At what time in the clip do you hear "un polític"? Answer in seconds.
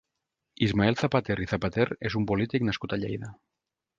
2.21-2.67